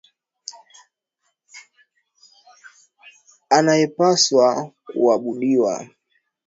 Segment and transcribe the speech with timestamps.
[3.57, 4.45] Anayepaswa
[4.85, 5.73] kuabudiwa.